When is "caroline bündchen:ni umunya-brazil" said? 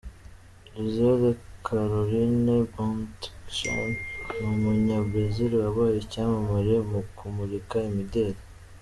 1.65-5.51